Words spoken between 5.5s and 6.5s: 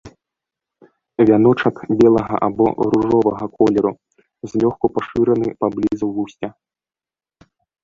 паблізу вусця.